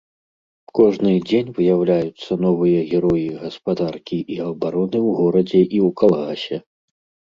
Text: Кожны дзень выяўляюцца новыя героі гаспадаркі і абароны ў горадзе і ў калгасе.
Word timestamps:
Кожны 0.79 1.11
дзень 1.31 1.51
выяўляюцца 1.57 2.39
новыя 2.47 2.81
героі 2.95 3.29
гаспадаркі 3.45 4.17
і 4.33 4.43
абароны 4.49 4.97
ў 5.07 5.17
горадзе 5.23 5.61
і 5.75 5.89
ў 5.89 5.97
калгасе. 6.01 6.57